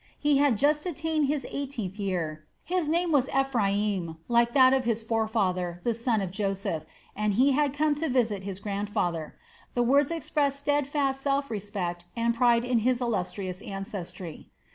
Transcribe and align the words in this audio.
He 0.17 0.37
had 0.39 0.57
just 0.57 0.87
attained 0.87 1.27
his 1.27 1.45
eighteenth 1.51 1.97
year, 1.99 2.43
his 2.63 2.89
name 2.89 3.11
was 3.11 3.29
Ephraim, 3.39 4.17
like 4.27 4.51
that 4.53 4.73
of 4.73 4.83
his 4.83 5.03
forefather, 5.03 5.79
the 5.83 5.93
son 5.93 6.21
of 6.21 6.31
Joseph, 6.31 6.85
and 7.15 7.35
he 7.35 7.51
had 7.51 7.71
come 7.71 7.93
to 7.93 8.09
visit 8.09 8.43
his 8.43 8.59
grandfather. 8.59 9.35
The 9.75 9.83
words 9.83 10.09
expressed 10.09 10.57
steadfast 10.57 11.21
self 11.21 11.51
respect 11.51 12.05
and 12.15 12.33
pride 12.33 12.65
in 12.65 12.79
his 12.79 12.99
illustrious 12.99 13.61
ancestry. 13.61 14.49